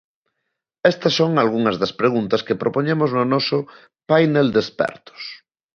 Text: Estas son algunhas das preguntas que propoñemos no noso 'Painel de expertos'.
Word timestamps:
Estas 0.91 1.13
son 1.19 1.31
algunhas 1.43 1.79
das 1.81 1.95
preguntas 1.99 2.41
que 2.47 2.59
propoñemos 2.61 3.09
no 3.17 3.23
noso 3.33 3.59
'Painel 4.07 4.47
de 4.53 4.59
expertos'. 4.65 5.25